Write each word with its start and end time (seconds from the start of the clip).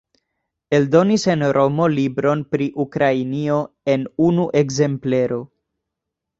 Eldonis 0.77 1.25
en 1.33 1.45
Romo 1.57 1.89
libron 1.97 2.41
pri 2.55 2.69
Ukrainio 2.87 3.61
en 3.97 4.11
unu 4.33 4.49
ekzemplero. 4.65 5.43